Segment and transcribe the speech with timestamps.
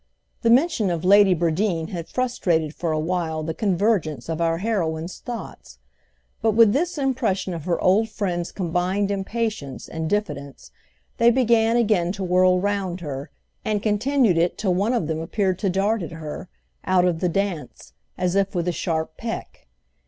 [0.41, 5.19] The mention of Lady Bradeen had frustrated for a while the convergence of our heroine's
[5.19, 5.77] thoughts;
[6.41, 10.71] but with this impression of her old friend's combined impatience and diffidence
[11.19, 13.29] they began again to whirl round her,
[13.63, 16.49] and continued it till one of them appeared to dart at her,
[16.83, 19.67] out of the dance, as if with a sharp peck.